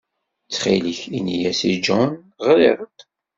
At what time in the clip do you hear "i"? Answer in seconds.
1.71-1.73